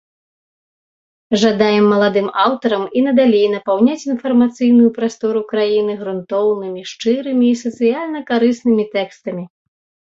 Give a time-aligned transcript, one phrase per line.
[1.41, 9.43] Жадаем маладым аўтарам і надалей напаўняць інфармацыйную прастору краіны грунтоўнымі, шчырымі і сацыяльна-карыснымі тэкстамі!